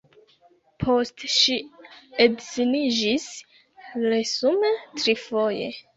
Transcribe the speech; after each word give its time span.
Poste 0.83 1.29
ŝi 1.33 1.57
edziniĝis, 2.25 3.27
resume 4.07 4.73
trifoje. 5.03 5.71